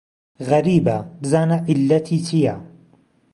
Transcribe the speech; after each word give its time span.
غهريبه 0.49 0.97
بزانه 1.21 1.57
عیللهتی 1.69 2.17
چییە 2.27 2.55